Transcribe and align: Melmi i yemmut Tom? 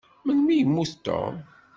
Melmi 0.25 0.51
i 0.55 0.57
yemmut 0.59 0.91
Tom? 1.05 1.33